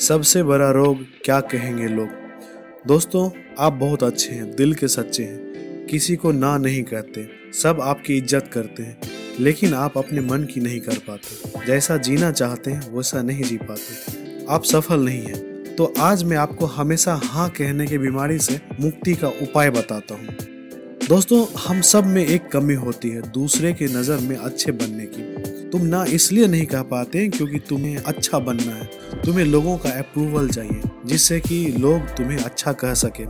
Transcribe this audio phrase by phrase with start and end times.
[0.00, 2.08] सबसे बड़ा रोग क्या कहेंगे लोग?
[2.86, 7.80] दोस्तों, आप बहुत अच्छे हैं, दिल के सच्चे हैं। किसी को ना नहीं कहते, सब
[7.80, 9.00] आपकी इज़्ज़त करते हैं।
[9.40, 13.56] लेकिन आप अपने मन की नहीं कर पाते। जैसा जीना चाहते हैं, वैसा नहीं जी
[13.56, 18.60] पाते। आप सफल नहीं हैं। तो आज मैं आपको हमेशा हाँ कहने की बीमारी से
[18.80, 20.26] मुक्ति का उपाय बताता हूँ।
[21.08, 25.59] दोस्तों, हम सब में एक कमी होती है, दूसरे के नज़र में अच्छे बनने की।
[25.72, 28.90] तुम ना इसलिए नहीं कह पाते क्योंकि तुम्हें अच्छा बनना है।
[29.24, 33.24] तुम्हें लोगों का अप्रूवल चाहिए, जिससे कि लोग तुम्हें अच्छा कह सके।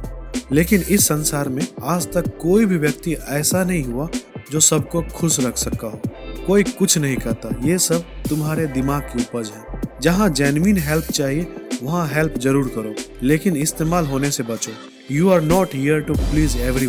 [0.55, 4.09] लेकिन इस संसार में आज तक कोई भी व्यक्ति ऐसा नहीं हुआ
[4.53, 6.01] जो सबको खुश रख सका हो।
[6.47, 11.47] कोई कुछ नहीं कहता। ये सब तुम्हारे दिमाग की उपज है। जहाँ जेनविन हेल्प चाहिए,
[11.83, 14.73] वहाँ हेल्प ज़रूर करो। लेकिन इस्तेमाल होने से बचो।
[15.11, 16.87] You are not here to please every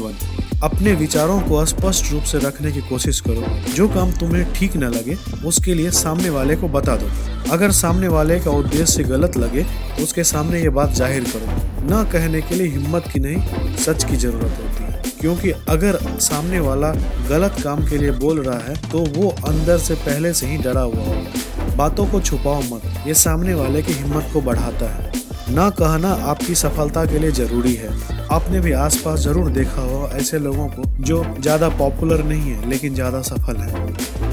[0.64, 4.90] अपने विचारों को स्पष्ट रूप से रखने की कोशिश करो। जो काम तुम्हें ठीक न
[4.92, 5.16] लगे,
[5.48, 7.08] उसके लिए सामने वाले को बता दो।
[7.52, 12.04] अगर सामने वाले का उद्देश्य गलत लगे तो उसके सामने ये बात ज़ाहिर करो। न
[12.12, 16.92] कहने के लिए हिम्मत की नहीं, सच की ज़रूरत होती है। क्योंकि अगर सामने वाला
[17.30, 20.82] गलत काम के लिए बोल रहा है तो वो अंदर से पहले से ही डरा
[20.82, 25.12] हुआ होगा। बातों को छुपाओ मत, ये सामने वाले की हिम्मत को बढ़ाता है।
[25.50, 27.90] ना कहना आपकी सफलता के लिए ज़रूरी है।
[28.32, 32.94] आपने भी आसपास ज़रूर देखा हो ऐसे लोगों को जो ज़्यादा पॉपुलर नहीं है, लेकिन
[32.96, 34.30] ज़्यादा सफल है।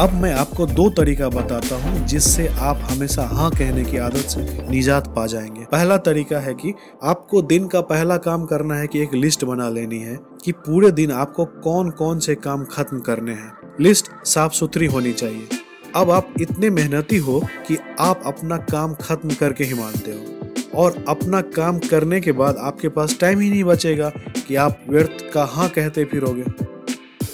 [0.00, 4.68] अब मैं आपको दो तरीका बताता हूँ जिससे आप हमेशा हाँ कहने की आदत से
[4.70, 9.02] निजात पा जाएँगे। पहला तरीका है कि आपको दिन का पहला काम करना है कि
[9.02, 13.32] एक लिस्ट बना लेनी है कि पूरे दिन आपको कौन कौन से काम खत्म करने
[13.32, 15.48] हैं। लिस्ट साफ़ सुथरी होनी चाहिए।
[15.96, 20.41] अब आप इतने मेहनती हो कि आप अपना काम खत्म करके ही मानते हो।
[20.74, 24.12] और अपना काम करने के बाद आपके पास टाइम ही नहीं बचेगा
[24.48, 26.44] कि आप व्यर्थ का हाँ कहते फिरोगे।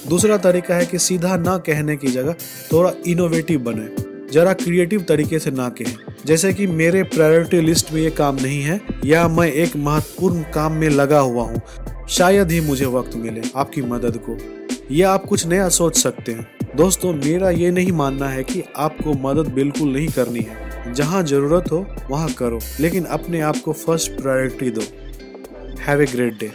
[0.09, 2.35] दूसरा तरीका है कि सीधा ना कहने की जगह
[2.73, 8.03] थोड़ा इनोवेटिव बने। जरा क्रिएटिव तरीके से ना कहें। जैसे कि मेरे प्रायोरिटी लिस्ट में
[8.03, 11.63] ये काम नहीं है, या मैं एक महत्वपूर्ण काम में लगा हुआ हूँ।
[12.09, 14.39] शायद ही मुझे वक्त मिले आपकी मदद को।
[14.95, 19.13] या आप कुछ नया सोच सकते हैं। दोस्तों, मेरा ये नहीं मानना है कि आपको
[19.13, 24.11] मदद बिल्कुल नहीं करनी है। जहाँ ज़रूरत हो, वहाँ करो, लेकिन अपने आप को फ़र्स्ट
[24.13, 24.83] प्रायोरिटी दो।
[25.81, 26.51] Have a great day